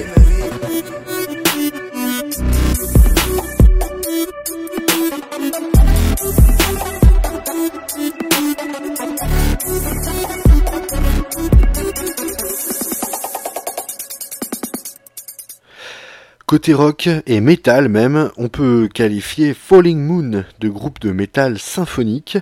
Côté 16.49 16.73
rock 16.73 17.11
et 17.27 17.43
métal 17.43 17.91
même, 17.91 18.31
on 18.39 18.49
peut 18.49 18.89
qualifier 18.95 19.53
Falling 19.53 19.99
Moon 19.99 20.45
de 20.61 20.69
groupe 20.71 20.99
de 20.99 21.11
métal 21.13 21.59
symphonique. 21.59 22.39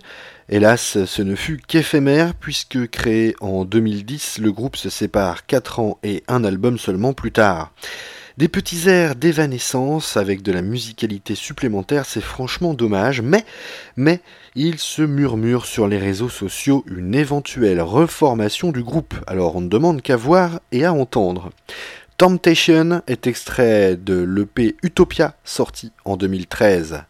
Hélas, 0.49 1.05
ce 1.07 1.23
ne 1.23 1.35
fut 1.35 1.61
qu'éphémère 1.67 2.35
puisque 2.37 2.89
créé 2.89 3.35
en 3.41 3.65
2010, 3.65 4.39
le 4.39 4.53
groupe 4.53 4.77
se 4.77 4.91
sépare 4.91 5.45
4 5.47 5.81
ans 5.81 5.99
et 6.05 6.23
un 6.29 6.45
album 6.45 6.79
seulement 6.79 7.15
plus 7.15 7.33
tard. 7.33 7.73
Des 8.37 8.47
petits 8.47 8.89
airs 8.89 9.17
d'évanescence 9.17 10.17
avec 10.17 10.43
de 10.43 10.53
la 10.53 10.63
musicalité 10.63 11.35
supplémentaire, 11.35 12.05
c'est 12.07 12.21
franchement 12.21 12.75
dommage, 12.75 13.23
mais, 13.23 13.45
mais, 13.97 14.21
il 14.55 14.79
se 14.79 15.03
murmure 15.03 15.67
sur 15.67 15.89
les 15.89 15.99
réseaux 15.99 16.29
sociaux 16.29 16.85
une 16.87 17.15
éventuelle 17.15 17.81
reformation 17.81 18.71
du 18.71 18.85
groupe, 18.85 19.15
alors 19.27 19.57
on 19.57 19.63
ne 19.63 19.69
demande 19.69 20.01
qu'à 20.01 20.17
voir 20.17 20.61
et 20.71 20.85
à 20.85 20.93
entendre. 20.93 21.51
Temptation 22.19 23.03
est 23.07 23.27
extrait 23.27 23.95
de 23.95 24.15
l'EP 24.15 24.75
Utopia 24.83 25.35
sorti 25.45 25.93
en 26.07 26.17
2013. 26.17 27.03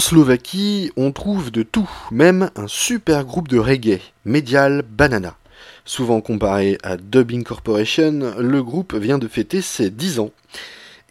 En 0.00 0.02
Slovaquie, 0.02 0.90
on 0.96 1.12
trouve 1.12 1.50
de 1.50 1.62
tout, 1.62 1.86
même 2.10 2.50
un 2.56 2.68
super 2.68 3.22
groupe 3.26 3.48
de 3.48 3.58
reggae, 3.58 4.00
Medial 4.24 4.80
Banana. 4.80 5.36
Souvent 5.84 6.22
comparé 6.22 6.78
à 6.82 6.96
Dubbing 6.96 7.44
Corporation, 7.44 8.32
le 8.38 8.62
groupe 8.62 8.94
vient 8.94 9.18
de 9.18 9.28
fêter 9.28 9.60
ses 9.60 9.90
10 9.90 10.20
ans 10.20 10.30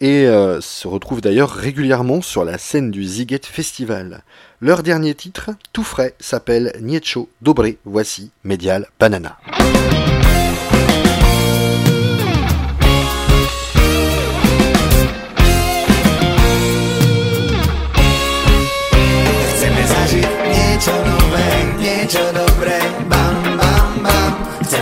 et 0.00 0.26
euh, 0.26 0.60
se 0.60 0.88
retrouve 0.88 1.20
d'ailleurs 1.20 1.52
régulièrement 1.52 2.20
sur 2.20 2.44
la 2.44 2.58
scène 2.58 2.90
du 2.90 3.04
Ziget 3.04 3.42
Festival. 3.44 4.24
Leur 4.60 4.82
dernier 4.82 5.14
titre, 5.14 5.50
tout 5.72 5.84
frais, 5.84 6.16
s'appelle 6.18 6.72
Nietzsche 6.80 7.20
Dobré. 7.42 7.78
Voici 7.84 8.32
Medial 8.42 8.88
Banana. 8.98 9.38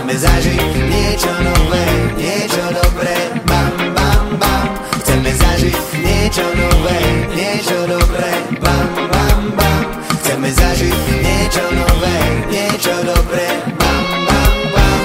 Chceme 0.09 0.25
zažiť 0.25 0.73
niečo 0.89 1.29
nové, 1.45 1.85
niečo 2.17 2.65
dobré, 2.73 3.13
bam, 3.45 3.93
bam, 3.93 4.25
bam. 4.41 4.67
Chceme 4.97 5.29
zažiť 5.37 5.77
niečo 6.01 6.45
nové, 6.57 6.97
niečo 7.29 7.77
dobré, 7.85 8.33
bam, 8.57 8.89
bam, 9.13 9.41
bam. 9.53 9.83
Chceme 10.25 10.49
zažiť 10.49 10.97
niečo 11.21 11.65
nové, 11.77 12.17
niečo 12.49 12.93
dobré, 13.05 13.45
bam, 13.77 14.05
bam, 14.25 14.53
bam. 14.73 15.01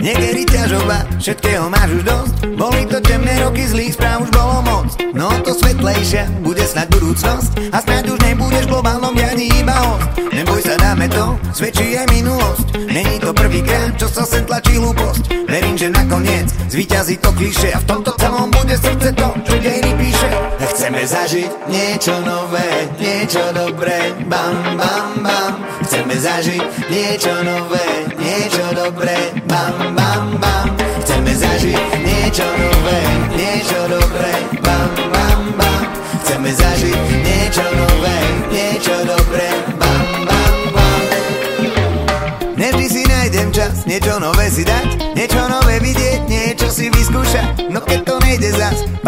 Niekedy 0.00 0.48
ťažoba, 0.48 0.96
všetkého 1.20 1.68
máš 1.68 2.00
už 2.00 2.02
dosť, 2.08 2.34
boli 2.56 2.88
to 2.88 2.98
temné 3.04 3.36
roky, 3.44 3.68
zlých 3.68 3.92
správ 3.92 4.24
už 4.24 4.32
bolo 4.32 4.64
moc. 4.64 4.88
No 5.12 5.28
to 5.44 5.52
svetlejšia 5.52 6.24
bude 6.40 6.64
snad 6.64 6.88
budúcnosť 6.88 7.68
a 7.68 7.84
snáď 7.84 8.16
už 8.16 8.18
nebudeš 8.24 8.64
globálnom 8.64 9.12
dianí 9.12 9.52
iba 9.60 9.76
host. 9.76 10.08
Neboj 10.32 10.51
dáme 10.92 11.08
to, 11.08 11.40
svedčí 11.56 11.96
aj 11.96 12.04
minulosť. 12.12 12.66
Není 12.92 13.16
to 13.16 13.32
prvýkrát, 13.32 13.96
čo 13.96 14.12
sa 14.12 14.28
sem 14.28 14.44
tlačí 14.44 14.76
hlúposť. 14.76 15.48
Verím, 15.48 15.72
že 15.72 15.88
nakoniec 15.88 16.52
zvíťazí 16.68 17.16
to 17.16 17.32
kliše 17.32 17.72
a 17.72 17.80
v 17.80 17.88
tomto 17.88 18.12
celom 18.20 18.52
bude 18.52 18.76
srdce 18.76 19.08
to, 19.16 19.28
čo 19.40 19.54
dejiny 19.56 19.88
píše. 19.96 20.28
Chceme 20.60 21.00
zažiť 21.08 21.50
niečo 21.72 22.12
nové, 22.20 22.92
niečo 23.00 23.40
dobré, 23.56 24.12
bam, 24.28 24.76
bam, 24.76 25.08
bam. 25.24 25.52
Chceme 25.80 26.12
zažiť 26.12 26.60
niečo 26.92 27.40
nové, 27.40 27.88
niečo 28.20 28.64
dobré, 28.76 29.16
bam, 29.48 29.96
bam, 29.96 30.24
bam. 30.44 30.76
Chceme 31.08 31.32
zažiť 31.32 31.80
niečo 32.04 32.44
nové, 32.44 33.00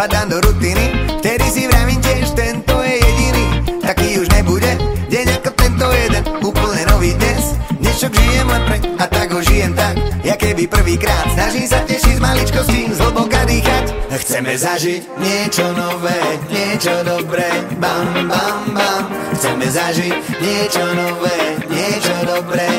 zas, 0.05 0.11
padám 0.11 0.29
do 0.29 0.41
rutiny, 0.41 0.91
vtedy 1.17 1.45
si 1.49 1.67
vravím 1.67 2.01
tiež, 2.01 2.29
tento 2.35 2.81
je 2.81 2.95
jediný. 3.01 3.45
Taký 3.81 4.21
už 4.21 4.29
nebude, 4.29 4.77
deň 5.09 5.27
ako 5.41 5.49
tento 5.57 5.87
jeden, 5.91 6.23
úplne 6.45 6.83
nový 6.89 7.13
dnes. 7.17 7.57
Dnešok 7.81 8.13
žijem 8.13 8.47
len 8.47 8.61
pre, 8.65 8.77
a 9.01 9.05
tak 9.09 9.33
ho 9.33 9.41
žijem 9.41 9.73
tak, 9.73 9.97
ja 10.23 10.37
keby 10.37 10.69
prvýkrát. 10.69 11.25
Snažím 11.33 11.67
sa 11.67 11.81
tešiť 11.85 12.17
z 12.17 12.21
maličkosti, 12.21 12.79
zhlboka 12.93 13.45
dýchať. 13.45 13.85
Chceme 14.15 14.53
zažiť 14.57 15.01
niečo 15.21 15.65
nové, 15.75 16.19
niečo 16.49 16.93
dobré, 17.03 17.49
bam, 17.77 18.29
bam, 18.29 18.61
bam. 18.73 19.03
Chceme 19.35 19.67
zažiť 19.67 20.13
niečo 20.39 20.85
nové, 20.95 21.37
niečo 21.67 22.15
dobré, 22.25 22.69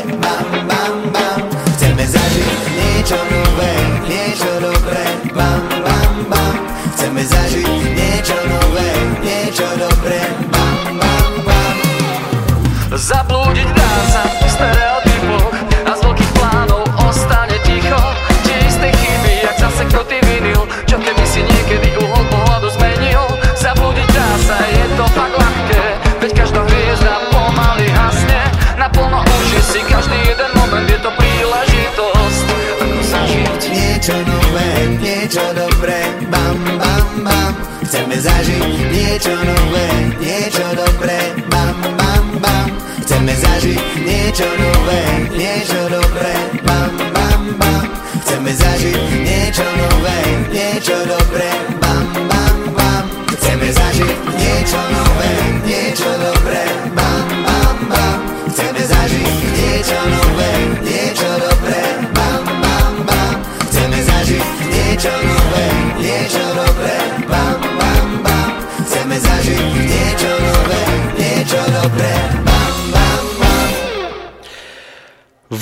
Chceme 37.97 38.21
zažiť 38.21 38.93
niečo 38.93 39.33
nové, 39.33 39.89
niečo 40.21 40.69
dobré, 40.77 41.33
bam, 41.49 41.81
bam, 41.97 42.25
bam. 42.45 42.69
Chceme 43.01 43.33
zažiť 43.33 44.05
niečo 44.05 44.45
nové, 44.45 45.01
niečo 45.33 45.86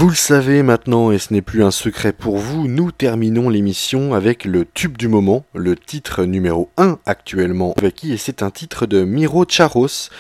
Vous 0.05 0.11
le 0.11 0.17
savez 0.17 0.63
maintenant, 0.63 1.13
et 1.13 1.19
ce 1.19 1.33
n'est 1.33 1.41
plus 1.41 1.65
un 1.65 1.71
secret 1.71 2.13
pour 2.13 2.37
vous, 2.37 2.69
nous 2.69 2.93
terminons 2.93 3.49
l'émission 3.49 4.13
avec 4.13 4.45
le 4.45 4.67
tube 4.67 4.99
du 4.99 5.09
moment, 5.09 5.47
le 5.55 5.77
titre 5.77 6.25
numéro 6.27 6.69
1 6.77 6.99
actuellement 7.07 7.73
avec 7.79 7.95
qui, 7.95 8.13
et 8.13 8.19
c'est 8.19 8.43
un 8.43 8.51
titre 8.51 8.85
de 8.85 9.03
Miro 9.03 9.47
Charos, 9.49 10.11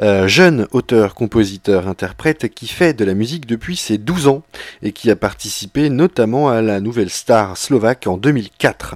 euh, 0.00 0.28
jeune 0.28 0.68
auteur, 0.70 1.16
compositeur, 1.16 1.88
interprète 1.88 2.54
qui 2.54 2.68
fait 2.68 2.94
de 2.94 3.04
la 3.04 3.14
musique 3.14 3.46
depuis 3.46 3.74
ses 3.74 3.98
12 3.98 4.28
ans 4.28 4.42
et 4.80 4.92
qui 4.92 5.10
a 5.10 5.16
participé 5.16 5.90
notamment 5.90 6.48
à 6.48 6.62
la 6.62 6.78
nouvelle 6.78 7.10
star 7.10 7.56
slovaque 7.56 8.06
en 8.06 8.18
2004. 8.18 8.94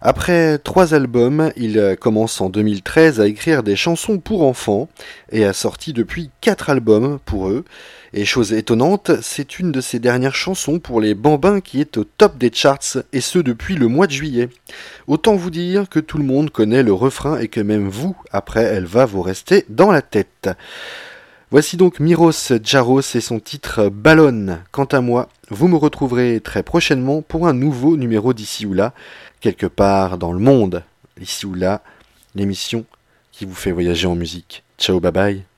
Après 0.00 0.58
trois 0.58 0.94
albums, 0.94 1.50
il 1.56 1.96
commence 2.00 2.40
en 2.40 2.48
2013 2.48 3.20
à 3.20 3.26
écrire 3.26 3.64
des 3.64 3.74
chansons 3.74 4.18
pour 4.18 4.46
enfants 4.46 4.88
et 5.32 5.44
a 5.44 5.52
sorti 5.52 5.92
depuis 5.92 6.30
quatre 6.40 6.70
albums 6.70 7.18
pour 7.24 7.48
eux. 7.48 7.64
Et 8.14 8.24
chose 8.24 8.52
étonnante, 8.52 9.10
c'est 9.20 9.58
une 9.58 9.70
de 9.70 9.80
ses 9.80 9.98
dernières 9.98 10.34
chansons 10.34 10.78
pour 10.78 11.00
les 11.00 11.14
Bambins 11.14 11.60
qui 11.60 11.80
est 11.80 11.98
au 11.98 12.04
top 12.04 12.38
des 12.38 12.50
charts 12.52 12.98
et 13.12 13.20
ce 13.20 13.38
depuis 13.38 13.74
le 13.74 13.88
mois 13.88 14.06
de 14.06 14.12
juillet. 14.12 14.48
Autant 15.06 15.36
vous 15.36 15.50
dire 15.50 15.88
que 15.88 16.00
tout 16.00 16.16
le 16.16 16.24
monde 16.24 16.50
connaît 16.50 16.82
le 16.82 16.92
refrain 16.92 17.38
et 17.38 17.48
que 17.48 17.60
même 17.60 17.88
vous, 17.88 18.16
après, 18.30 18.62
elle 18.62 18.86
va 18.86 19.04
vous 19.04 19.20
rester 19.20 19.66
dans 19.68 19.90
la 19.90 20.00
tête. 20.00 20.48
Voici 21.50 21.76
donc 21.76 22.00
Miros 22.00 22.52
Jaros 22.62 23.00
et 23.00 23.20
son 23.20 23.40
titre 23.40 23.88
Ballon. 23.88 24.58
Quant 24.70 24.84
à 24.84 25.00
moi, 25.00 25.28
vous 25.50 25.68
me 25.68 25.76
retrouverez 25.76 26.40
très 26.40 26.62
prochainement 26.62 27.22
pour 27.22 27.46
un 27.46 27.54
nouveau 27.54 27.96
numéro 27.96 28.32
d'ici 28.34 28.66
ou 28.66 28.74
là, 28.74 28.92
quelque 29.40 29.66
part 29.66 30.18
dans 30.18 30.32
le 30.32 30.40
monde. 30.40 30.82
Ici 31.20 31.46
ou 31.46 31.54
là, 31.54 31.82
l'émission 32.34 32.84
qui 33.32 33.44
vous 33.44 33.54
fait 33.54 33.72
voyager 33.72 34.06
en 34.06 34.14
musique. 34.14 34.62
Ciao, 34.78 35.00
bye 35.00 35.12
bye. 35.12 35.57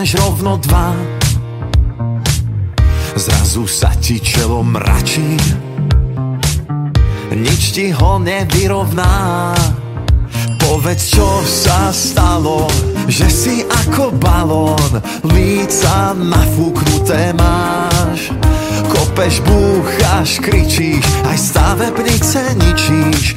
chceš 0.00 0.16
rovno 0.16 0.56
dva. 0.64 0.96
Zrazu 3.20 3.68
sa 3.68 3.92
ti 4.00 4.16
čelo 4.16 4.64
mračí, 4.64 5.36
nič 7.36 7.76
ti 7.76 7.92
ho 7.92 8.16
nevyrovná. 8.16 9.52
Povedz, 10.56 11.04
čo 11.04 11.28
sa 11.44 11.92
stalo, 11.92 12.64
že 13.12 13.28
si 13.28 13.60
ako 13.68 14.16
balón, 14.16 15.04
líca 15.36 16.16
nafúknuté 16.16 17.36
máš. 17.36 18.32
Kopeš, 18.88 19.44
búchaš, 19.44 20.40
kričíš, 20.40 21.04
aj 21.28 21.36
stavebnice 21.36 22.40
ničíš. 22.56 23.36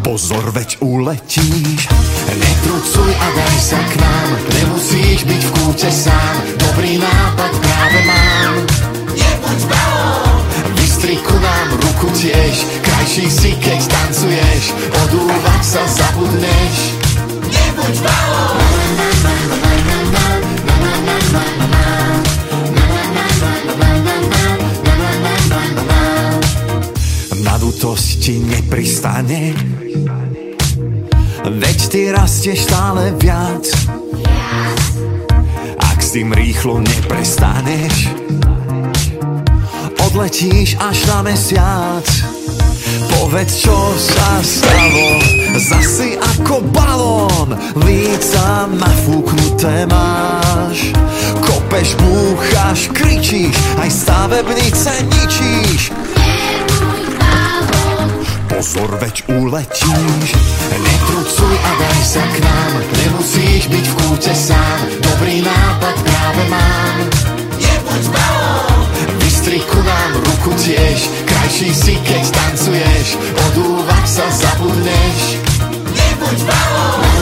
Pozor, 0.00 0.48
veď 0.56 0.80
uletíš 0.80 1.84
Netrucuj 2.28 3.12
a 3.16 3.28
daj 3.32 3.56
sa 3.56 3.80
k 3.80 3.92
nám 3.96 4.28
Nemusíš 4.52 5.24
byť 5.24 5.42
v 5.48 5.50
kúte 5.56 5.88
sám 5.88 6.34
Dobrý 6.60 7.00
nápad 7.00 7.52
práve 7.56 8.00
mám. 8.04 8.52
Nebuď 9.16 9.60
balón 9.72 10.36
Vystri 10.76 11.16
ku 11.24 11.36
nám 11.40 11.68
ruku 11.80 12.08
tiež 12.12 12.56
Krajší 12.84 13.26
si, 13.32 13.50
keď 13.56 13.80
tancuješ 13.80 14.64
Odúvať 15.08 15.62
sa 15.64 15.82
zabudneš. 15.88 16.76
Nebuď 17.48 17.96
balón 18.04 18.68
Nadutosť 27.38 28.08
ti 28.20 28.34
nepristane. 28.44 29.56
Veď 31.48 31.77
ty 31.88 32.12
rastieš 32.12 32.68
stále 32.68 33.16
viac. 33.16 33.64
Ak 35.80 35.98
s 36.04 36.12
tým 36.12 36.36
rýchlo 36.36 36.84
neprestaneš 36.84 38.12
Odletíš 40.04 40.76
až 40.76 40.98
na 41.08 41.18
mesiac. 41.24 42.04
Povedz, 43.08 43.64
čo 43.64 43.76
sa 43.96 44.40
stalo 44.44 45.20
Zasi 45.56 46.20
ako 46.20 46.60
balón. 46.72 47.56
Líca 47.80 48.68
nafúknuté 48.68 49.88
máš. 49.88 50.92
Kopeš, 51.40 51.96
búchaš, 52.00 52.92
kričíš 52.92 53.56
Aj 53.80 53.88
stavebnice 53.88 54.92
ničíš 55.08 55.67
Pozor, 58.58 58.98
veď 58.98 59.22
uletíš 59.38 60.34
Netrucuj 60.82 61.56
a 61.62 61.70
daj 61.78 62.00
sa 62.02 62.26
k 62.26 62.42
nám 62.42 62.72
Nemusíš 62.90 63.70
byť 63.70 63.86
v 63.86 63.94
kúte 64.02 64.34
sám 64.34 64.78
Dobrý 64.98 65.46
nápad 65.46 65.94
práve 66.02 66.42
mám 66.50 66.96
Nebuď 67.54 68.04
balón 68.10 68.82
Vystri 69.22 69.62
ku 69.62 69.78
nám 69.78 70.10
ruku 70.26 70.58
tiež 70.58 71.06
Krajší 71.22 71.70
si, 71.70 71.94
keď 72.02 72.24
tancuješ 72.34 73.14
Odúvať 73.46 74.06
sa 74.10 74.26
zabudneš 74.26 75.38
Nebuď 75.94 76.38
balón 76.42 77.18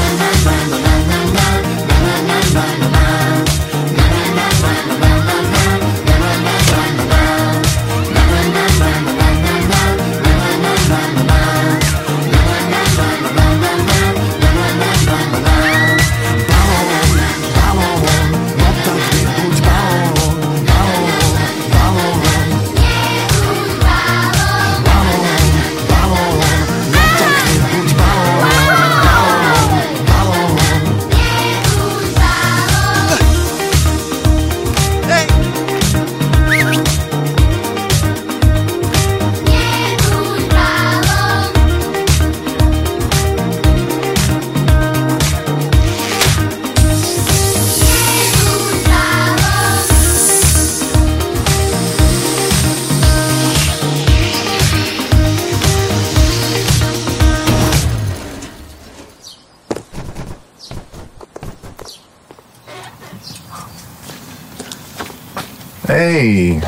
Hej. 66.27 66.59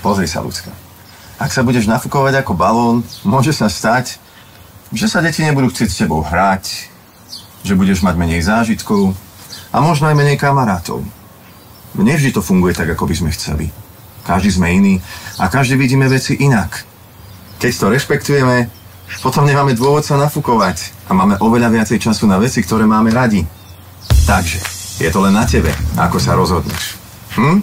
Pozri 0.00 0.24
sa, 0.24 0.40
ľudská. 0.40 0.72
Ak 1.36 1.52
sa 1.52 1.60
budeš 1.60 1.84
nafúkovať 1.84 2.40
ako 2.40 2.56
balón, 2.56 3.04
môže 3.20 3.52
sa 3.52 3.68
stať, 3.68 4.16
že 4.96 5.12
sa 5.12 5.20
deti 5.20 5.44
nebudú 5.44 5.68
chcieť 5.68 5.88
s 5.92 6.00
tebou 6.00 6.24
hrať, 6.24 6.88
že 7.68 7.76
budeš 7.76 8.00
mať 8.00 8.16
menej 8.16 8.48
zážitkov 8.48 9.12
a 9.68 9.76
možno 9.84 10.08
aj 10.08 10.16
menej 10.16 10.40
kamarátov. 10.40 11.04
Nevždy 12.00 12.32
to 12.32 12.40
funguje 12.40 12.72
tak, 12.72 12.88
ako 12.96 13.04
by 13.04 13.12
sme 13.12 13.28
chceli. 13.36 13.68
Každý 14.22 14.50
sme 14.54 14.70
iný 14.70 14.94
a 15.38 15.50
každý 15.50 15.74
vidíme 15.74 16.06
veci 16.06 16.38
inak. 16.38 16.86
Keď 17.58 17.72
to 17.78 17.86
rešpektujeme, 17.90 18.70
potom 19.20 19.44
nemáme 19.44 19.76
dôvod 19.76 20.06
sa 20.06 20.16
nafúkovať 20.16 20.94
a 21.06 21.12
máme 21.12 21.36
oveľa 21.42 21.68
viacej 21.68 21.98
času 22.00 22.24
na 22.30 22.40
veci, 22.40 22.62
ktoré 22.64 22.88
máme 22.88 23.12
radi. 23.12 23.44
Takže, 24.24 24.62
je 25.02 25.10
to 25.10 25.18
len 25.20 25.34
na 25.34 25.44
tebe, 25.44 25.74
ako 25.98 26.16
sa 26.16 26.38
rozhodneš. 26.38 26.96
Hm? 27.36 27.60